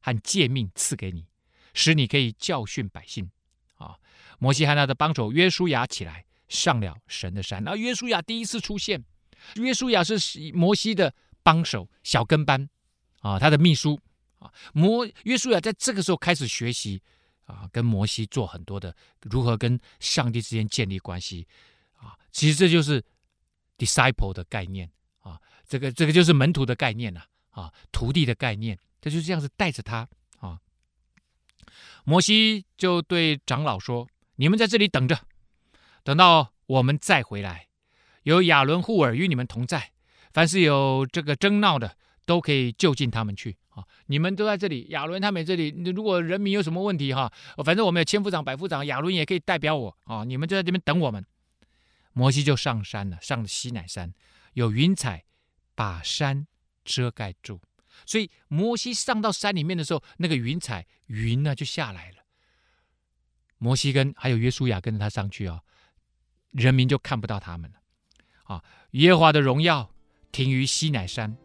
[0.00, 1.26] 和诫命赐给你，
[1.74, 3.30] 使你可以教训百姓。”
[3.74, 3.96] 啊，
[4.38, 7.66] 摩西和他的帮手约书亚起来，上了神的山。
[7.66, 9.04] 而约书亚第一次出现，
[9.56, 10.16] 约书亚是
[10.52, 12.68] 摩西的帮手、小跟班
[13.20, 13.98] 啊，他的秘书
[14.38, 14.52] 啊。
[14.72, 17.02] 摩约书亚在这个时候开始学习。
[17.44, 21.46] 啊，跟摩西做很多的如何跟上帝之间建立关系
[21.98, 23.04] 啊，其实这就是
[23.76, 30.60] disciple 的概念啊，这个这个就是门徒的概念呐啊，啊，徒弟的概念，他就这样子带着他啊。
[32.04, 35.26] 摩西就对长老说：“你们在这里等着，
[36.02, 37.68] 等到我们再回来，
[38.24, 39.92] 有亚伦、护尔与你们同在，
[40.32, 45.68] 凡是有这个争闹的，都可以就近他们去。”啊，你们都在这里，亚伦他们这里。
[45.94, 47.32] 如果人民有什么问题哈，
[47.64, 50.24] 反正我们有千夫长、百夫长，亚伦也可以代表我啊。
[50.24, 51.24] 你们就在这边等我们。
[52.12, 54.12] 摩西就上山了，上了西乃山，
[54.52, 55.24] 有云彩
[55.74, 56.46] 把山
[56.84, 57.58] 遮盖住，
[58.04, 62.18] 所以摩西上到山里面的时候，那个云彩云呢就下来了。
[63.56, 65.62] 摩西跟还有约书亚跟着他上去啊，
[66.50, 67.78] 人民就看不到他们了。
[68.44, 69.90] 啊，耶和华的荣耀
[70.30, 71.38] 停于西乃山。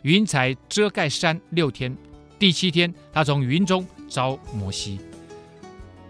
[0.00, 1.96] 云彩遮盖山六天，
[2.38, 4.98] 第七天，他从云中召摩西。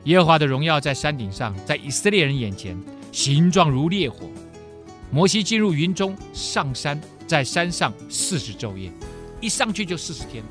[0.05, 2.77] 耶和华的荣耀在山顶上，在以色列人眼前，
[3.12, 4.27] 形状如烈火。
[5.11, 8.90] 摩西进入云中，上山，在山上四十昼夜，
[9.40, 10.42] 一上去就四十天。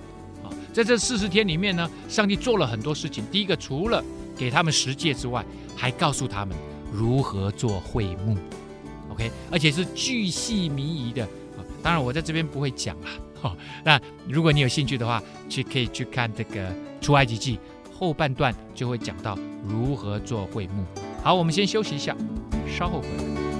[0.43, 3.23] 啊，在这四十天里面呢，上帝做了很多事情。
[3.31, 4.03] 第一个，除了
[4.37, 5.43] 给他们十诫之外，
[5.75, 6.55] 还告诉他们
[6.93, 8.37] 如何做会幕。
[9.09, 11.27] OK，而且是巨细靡遗的。
[11.81, 13.09] 当然，我在这边不会讲啊。
[13.41, 16.69] 好， 那如果你有兴趣的话，去可以去看这个
[17.01, 17.57] 《出埃及记》
[17.97, 20.85] 后半段，就会讲到如何做会幕。
[21.23, 22.15] 好，我们先休息一下，
[22.67, 23.50] 稍后回来。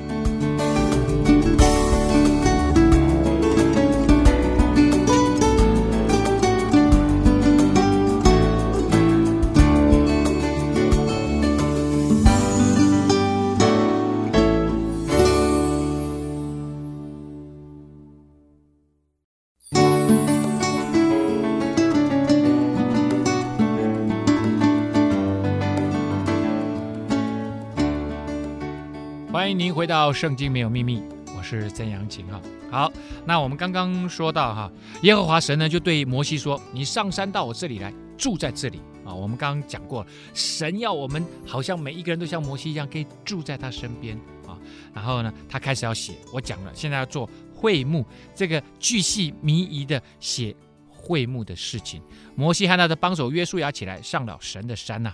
[29.82, 31.00] 回到《圣经没有秘密》，
[31.36, 32.40] 我是曾阳晴哈。
[32.70, 32.94] 好，
[33.26, 44.16] 那我们刚刚说到哈，耶和华神呢就对摩西说：“你上山到我这里来，住在这里啊。”我们刚刚讲过了，神要我们好像每一个人都像摩西一样，可以住在他身边
[44.46, 44.56] 啊。
[44.94, 50.56] 然后呢，他开始要写，我讲了，现在要做会幕，这个巨细靡遗的写
[50.88, 52.00] 会幕的事情。
[52.36, 55.12] 摩西和他的帮手约书亚起来，上了神的山呐、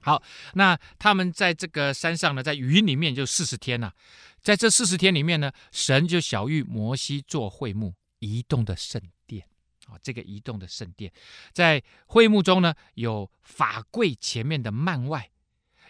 [0.00, 0.22] 好，
[0.54, 3.92] 那他们在这个山上呢，在云里面就四十天了。
[4.40, 9.44] 在这四十天里面呢，神就晓諭摩西做会幕，移动的圣殿
[9.86, 11.12] 啊，这个移动的圣殿，
[11.52, 15.28] 在会幕中呢，有法柜前面的幔外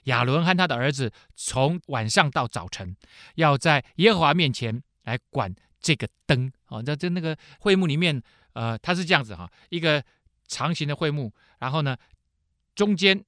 [0.04, 2.96] 亚伦和他的儿子从晚上到早晨，
[3.34, 6.50] 要在耶和华面前来管这个灯。
[6.68, 8.20] 哦，在这那个会幕里面，
[8.54, 10.02] 呃，它是这样子哈，一个
[10.46, 11.96] 长形的会幕，然后呢，
[12.74, 13.22] 中间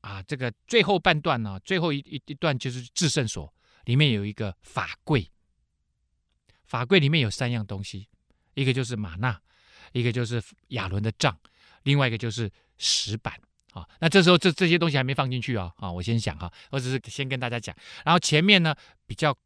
[0.00, 3.52] 啊，这个最后半段呢，最后一一一段就是至圣所，
[3.84, 5.30] 里面有一个法柜。
[6.64, 8.08] 法柜里面有三样东西，
[8.54, 9.40] 一个就是玛纳，
[9.92, 11.38] 一个就是亚伦的杖，
[11.84, 13.40] 另外一个就是石板。
[13.74, 17.74] 啊，那这时候这这些东西还没放进去啊，啊，我先讲哈，我只是先跟大家讲。
[18.04, 18.74] 然后前面呢
[19.06, 19.36] 比较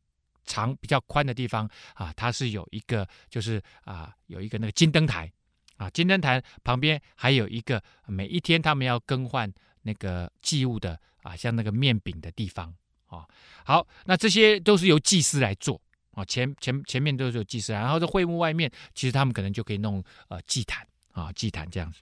[0.45, 5.31] 长、比较宽的地方啊，它是有一个就是啊有一个那个金灯台
[5.77, 12.75] 啊，金灯台旁边还有一个每一天他们要更换那个祭物的啊，像那个面饼的地方
[13.07, 13.27] 啊。
[13.64, 15.81] 好，那这些都是由祭司来做
[16.12, 22.01] 啊，前前前面都是有祭司，然后这会幕外面其实他们可能就可以弄呃祭坛啊，祭坛这样子。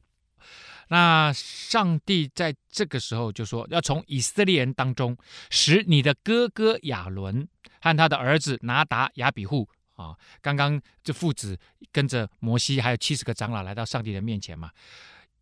[0.88, 5.16] 那上帝在这个时候就说，要从以色列人当中
[5.48, 7.46] 使你的哥哥亚伦
[7.80, 11.56] 和他的儿子拿达、亚比户啊，刚刚这父子
[11.92, 14.72] 跟着摩西还有七十个长老来到上帝的面前嘛，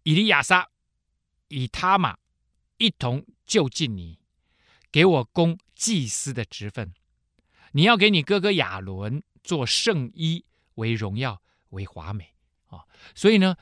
[0.02, 0.68] 以利亚撒、
[1.48, 2.14] 以他玛
[2.78, 4.18] 一同就近你，
[4.90, 6.92] 给我供祭司的职分。
[7.72, 12.34] 你要给你哥哥亚伦做圣衣，为荣耀，为华美
[12.68, 12.84] 啊。
[13.14, 13.54] 所以呢。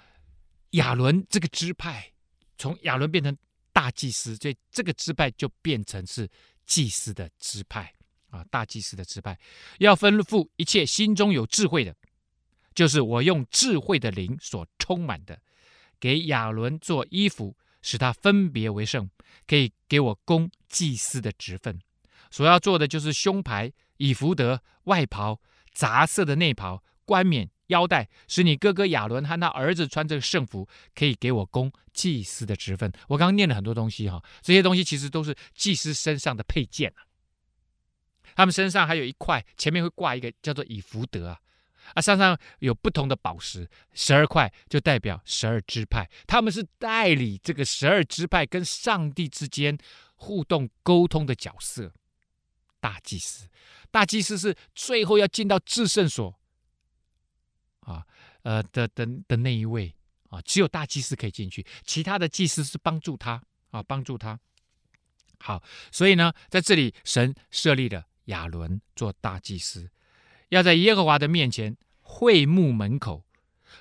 [0.71, 2.13] 亚伦这个支派，
[2.59, 3.35] 从亚伦变成
[3.73, 6.29] 大祭司，所以这个支派就变成是
[6.67, 7.91] 祭司的支派
[8.29, 9.39] 啊，大祭司的支派
[9.79, 11.97] 要吩咐一切心中有智慧的，
[12.75, 15.41] 就是我用智慧的灵所充满的，
[15.99, 19.09] 给亚伦做衣服，使他分别为圣，
[19.47, 21.79] 可以给我供祭司的职分。
[22.33, 25.41] 所要做的就是胸牌、以弗得、外袍、
[25.73, 27.49] 杂色的内袍、冠冕。
[27.69, 32.93] 腰带，使你哥哥亚伦和他儿子穿这个圣服，可以给我供祭司的职分。
[33.09, 37.03] 我刚刚念了很多东西哈，这些东西其实都是祭司身上的配件啊。
[38.37, 41.41] 他们身上还有一块，前面会挂一个叫做以弗得啊，
[41.95, 49.77] 啊，身上有不同的宝石，十二块就代表十二支派，他们是代理这个十二支派跟上帝之间
[50.15, 51.93] 互动沟通的角色。
[52.79, 53.49] 大祭司，
[53.91, 56.39] 大祭司是最后要进到至圣所。
[57.81, 58.05] 啊，
[58.43, 59.95] 呃的的的那一位
[60.29, 64.39] 啊，只有大祭司可以进去，其他的祭司是帮助他啊，帮助他。
[65.39, 69.91] 好，所以呢，在这里神设立了亚伦做大祭司，
[70.49, 73.25] 要在耶和华的面前会幕门口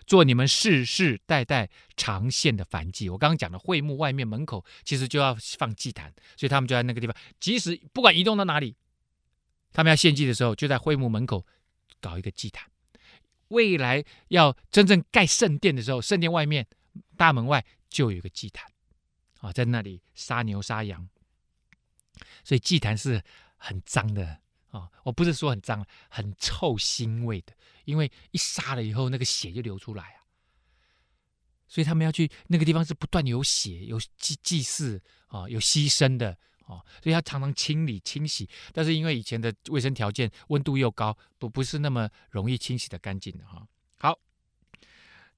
[0.07, 3.09] 做你们世世代代长献的燔祭。
[3.09, 8.75] 我刚刚讲的会幕外面门口其实就要放祭坛，所以他们就在那个地方，即使不管移动到哪里，
[9.71, 11.45] 他们要献祭的时候，就在会幕门口
[11.99, 12.69] 搞一个祭坛。
[13.49, 16.67] 未来要真正盖圣殿的时候，圣殿外面
[17.15, 18.71] 大门外就有一个祭坛
[19.39, 21.07] 啊，在那里杀牛杀羊，
[22.43, 23.23] 所以祭坛是
[23.57, 24.39] 很脏的
[24.75, 24.89] 啊。
[25.03, 27.53] 我不是说很脏，很臭腥味的，
[27.85, 30.27] 因为一杀了以后，那个血就流出来啊。
[31.67, 36.37] 所以他们要去那个地方是不断有血、有祭祭祀啊、有牺牲的。
[36.67, 43.67] 哦，所以要常常清理清洗，但是因为以前的卫生条件温度又高，不不是那么容易清洗的干净的哈。
[43.99, 44.17] 好，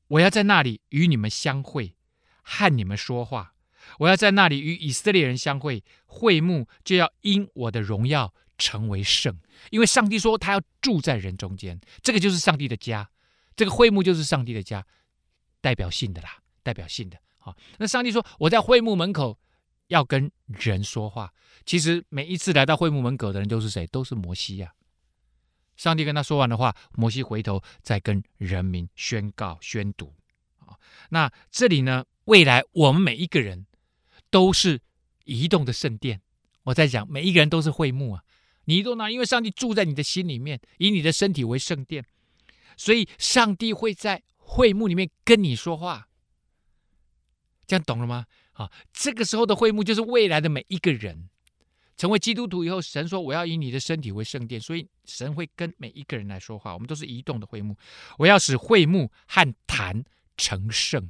[0.07, 1.97] 我要在那里与你们相会，
[2.43, 3.53] 和你们说话。
[3.99, 9.37] 我要在那里与以色列人相会，会幕就要因我的荣耀成为圣，
[9.69, 13.09] 因为上帝说他要住在人中间，这个就是上帝的家，
[13.55, 14.85] 这个会幕就是上帝的家，
[15.61, 17.17] 代表性的啦，代表性的。
[17.37, 19.37] 好，那上帝说我在会幕门口。
[19.89, 21.33] 要跟人说话，
[21.65, 23.87] 其实每一次来到会幕门口的人都是谁？
[23.87, 24.75] 都是摩西呀、啊。
[25.77, 30.13] 上帝跟他说完的话，摩西回头再跟人民宣告、宣读。
[30.59, 30.75] 啊，
[31.07, 32.03] 那这里呢？
[32.25, 33.65] 未来我们每一个人
[34.29, 34.81] 都是
[35.23, 36.19] 移动的圣殿。
[36.63, 38.23] 我在讲，每一个人都是会幕啊。
[38.67, 39.09] 你移动哪？
[39.09, 42.05] 因为上帝住在你的心里面，以你的身体为圣殿，
[42.75, 46.09] 所以上帝会在会幕里面跟你说话。
[47.65, 48.25] 这样懂了吗？
[48.53, 51.29] 啊，这个时候的会幕就是未来的每一个人
[51.95, 56.73] 成为基督徒以后，神说：“我要以你的身体为圣殿。”所以神会跟每一个人来说话。
[56.73, 57.77] 我们都是移动的会幕，
[58.17, 60.03] 我要使会幕和坛
[60.35, 61.09] 成圣，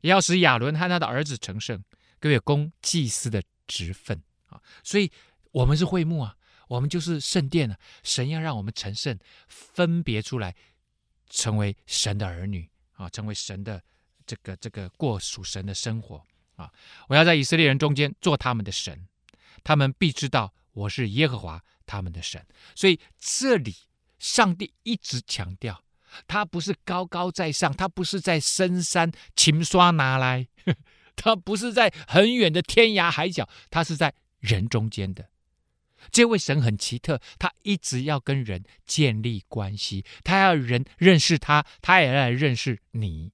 [0.00, 1.82] 也要使亚伦和他的儿子成圣，
[2.18, 4.60] 各位供祭司的职分啊。
[4.82, 5.10] 所以
[5.52, 6.36] 我们是会幕啊，
[6.68, 7.78] 我们就是圣殿啊。
[8.02, 10.54] 神要让我们成圣，分别出来，
[11.30, 13.82] 成为神的儿女啊，成为神的。
[14.24, 16.24] 这个这个过属神的生活
[16.54, 16.70] 啊！
[17.08, 19.08] 我要在以色列人中间做他们的神，
[19.64, 22.46] 他们必知道我是耶和华他们的神。
[22.76, 23.74] 所以这里
[24.20, 25.82] 上帝一直强调，
[26.28, 30.46] 他不是高高在上，他不是在深山秦刷拿来，
[31.16, 35.30] 他不是在很远的天涯海角，他是在人中间的。
[36.10, 43.32] 这位神很奇特，他一直要跟人建立关系，他要人认识他，他也要来认识你，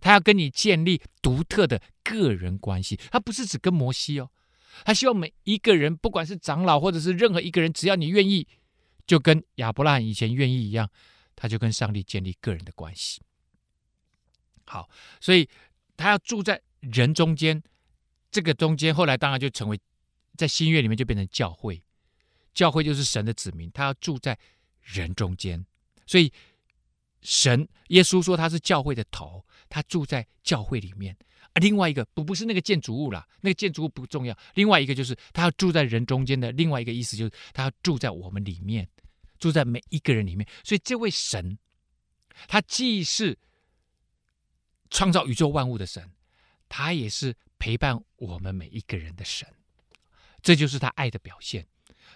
[0.00, 2.98] 他要跟你建立独特的个人关系。
[3.10, 4.30] 他不是只跟摩西哦，
[4.84, 8.46] 他希望每一个人，不管是长老或者是任何一个人，只要你愿意，
[9.06, 10.90] 就跟亚伯拉罕以前愿意一样，
[11.36, 13.22] 他就跟上帝建立个人的关系。
[14.64, 14.90] 好，
[15.20, 15.48] 所以
[15.96, 17.62] 他要住在人中间，
[18.30, 19.80] 这个中间后来当然就成为
[20.36, 21.82] 在新约里面就变成教会。
[22.54, 24.38] 教会就是神的子民，他要住在
[24.82, 25.64] 人中间，
[26.06, 26.32] 所以
[27.22, 31.16] 神耶稣说他是教会的头，他住在教会里面。
[31.52, 34.36] 啊，另外一个不不是那个建筑物啦，那个建筑物不重要。
[34.54, 38.86] 另外一个就是他要住在人中间的另外一个意思就是他要住在我们里面，
[39.38, 40.46] 住在每一个人里面。
[40.62, 41.58] 所以这位神，
[42.46, 43.38] 他既是
[44.90, 46.10] 创造宇宙万物的神，
[46.68, 49.48] 他也是陪伴我们每一个人的神。
[50.42, 51.66] 这就是他爱的表现。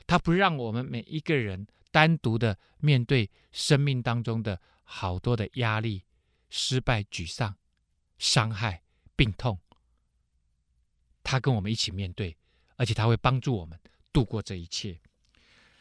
[0.07, 6.05] 他不让我们每一个人单独的面对生命当中的好多的压力、
[6.51, 7.57] 失败、沮丧、
[8.19, 8.83] 伤害、
[9.17, 9.59] 病痛。
[11.23, 12.37] 他跟我们一起面对，
[12.77, 13.79] 而且他会帮助我们
[14.13, 14.99] 度过这一切，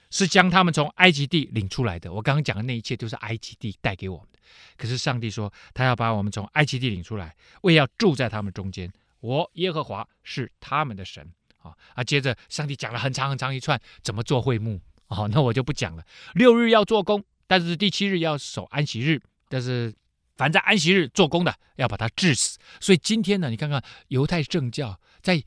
[0.10, 2.14] 是将他们从埃及地领出来的。
[2.14, 4.40] 我刚刚讲的那一切都是埃及地带给我们的。
[4.78, 8.92] 可是上帝说，他要把我们从埃及地领出来，为要住在他们中间。
[9.20, 11.34] 我耶和华是他们的神。
[11.62, 12.04] 啊啊！
[12.04, 16.04] 接着上帝讲了很长很长一串怎么做会幕，哦，那我就不讲了。
[16.34, 19.22] 六日要做工，但是第七日要守安息日。
[19.48, 19.94] 但是
[20.36, 22.58] 凡在安息日做工的，要把他治死。
[22.80, 25.44] 所以今天呢，你看看犹太正教在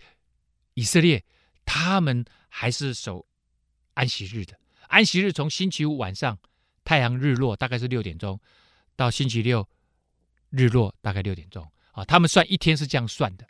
[0.75, 1.25] 以色列，
[1.65, 3.27] 他们还是守
[3.95, 4.59] 安息日的。
[4.89, 6.39] 安息日从星期五晚上
[6.85, 8.41] 太阳日落大概是六点钟，
[8.95, 9.69] 到星期六
[10.51, 13.45] 日落大概六点钟啊，他们算一天是这样算的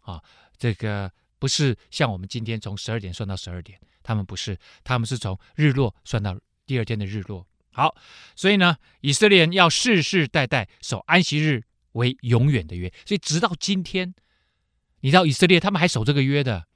[0.00, 0.22] 啊，
[0.56, 1.12] 这个。
[1.46, 6.36] 不是像我们今天从十二点算到十二点，他们不是，他们是从日落算到
[6.66, 7.46] 第二天的日落。
[7.70, 7.94] 好，
[8.34, 14.12] 所以呢，以色列人要世世代代守安息日为永远的约，所以直到今天，
[15.02, 16.66] 你知道以色列他们还守这个约的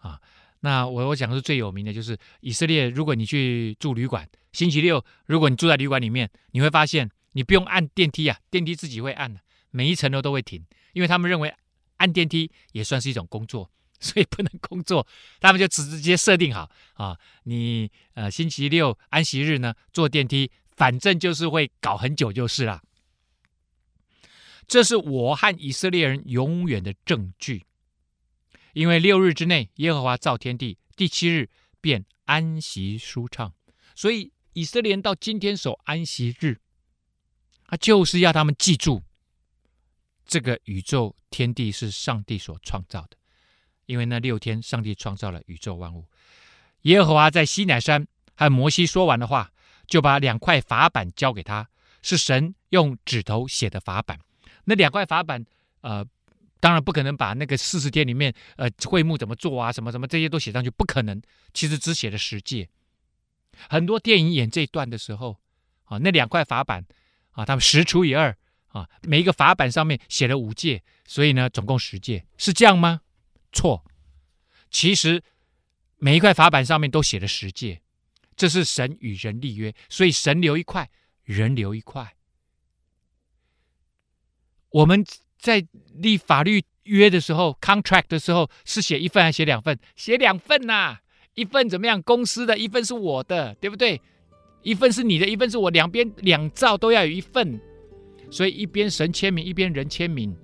[0.00, 0.20] 啊。
[0.60, 9.40] 那我我讲的是最有名的就是以色列，如果你去住旅馆，星期六如果你住在旅馆里面，你会发现你不用按电梯啊，电梯自己会按的，
[9.70, 11.54] 每一层楼都会停，因为他们认为
[11.96, 13.70] 按电梯也算是一种工作。
[14.06, 15.06] 所以不能工作，
[15.40, 22.82] 他们就直接设定好啊，你呃星期六安息日呢坐电梯，反正就是会搞很久就是了。
[24.66, 27.64] 这是我和以色列人永远的证据，
[28.74, 31.48] 因为六日之内耶和华造天地，第七日
[31.80, 33.54] 便安息舒畅，
[33.94, 36.60] 所以以色列人到今天守安息日，
[37.66, 39.02] 他就是要他们记住，
[40.26, 43.16] 这个宇宙天地是上帝所创造的。
[43.86, 46.06] 因为那六天，上帝创造了宇宙万物。
[46.82, 48.06] 耶和华在西乃山
[48.36, 49.50] 和摩西说完的话，
[49.86, 51.68] 就把两块法板交给他，
[52.02, 54.18] 是神用指头写的法板。
[54.64, 55.44] 那两块法板，
[55.80, 56.04] 呃，
[56.60, 61.20] 当然不可能把那个四十天里面，呃，会幕怎么做啊，什么什么这些都写上去，不可能。
[61.52, 62.68] 其实只写了十诫。
[63.68, 65.38] 很多电影演这一段的时候，
[65.84, 66.84] 啊，那两块法板，
[67.32, 68.36] 啊，他们十除以二，
[68.68, 73.02] 啊，每一个法板上面写了五戒，所以呢，总共十戒，是这样吗？
[73.54, 73.84] 错，
[74.70, 75.22] 其实
[75.96, 77.80] 每一块法板上面都写了十诫，
[78.36, 80.90] 这是神与人立约，所以神留一块，
[81.22, 82.14] 人留一块。
[84.70, 85.04] 我们
[85.38, 89.78] 在立法律约的时候，contract 的时候是写一份还是写两份？
[89.94, 90.98] 写两份呐、
[91.34, 92.02] 一份怎么样？
[92.02, 94.00] 公司的一份是我的，对不对？
[94.62, 97.60] 一份是你的，一份是我，两边两造都要有一份，
[98.30, 100.34] 所以一边神签名，一边人签名。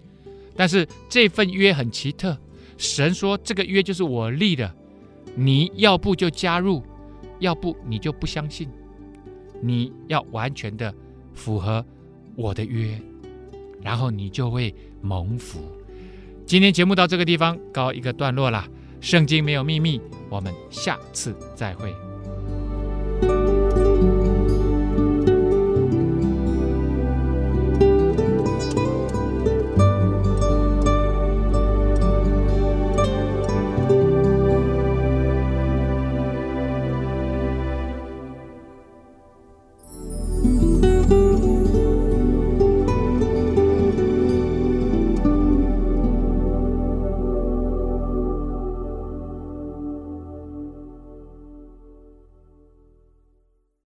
[0.54, 2.38] 但是这份约很奇特。
[2.80, 4.74] 神说：“这个约就是我立的，
[5.36, 6.82] 你要不就加入，
[7.38, 8.70] 要不你就不相信。
[9.60, 10.92] 你要完全的
[11.34, 11.84] 符合
[12.34, 12.98] 我的约，
[13.82, 15.60] 然后你就会蒙福。”
[16.46, 18.66] 今天节目到这个地方告一个段落了。
[19.02, 20.00] 圣经没有秘密，
[20.30, 21.94] 我们下次再会。